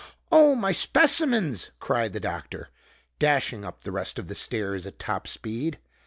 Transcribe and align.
"Oh, 0.31 0.55
my 0.55 0.71
specimens!" 0.71 1.69
cried 1.77 2.13
the 2.13 2.19
doctor, 2.19 2.69
dashing 3.19 3.63
up 3.63 3.81
the 3.81 3.91
rest 3.91 4.17
of 4.17 4.29
the 4.29 4.33
stairs 4.33 4.87
at 4.87 4.97
top 4.97 5.27
speed. 5.27 5.77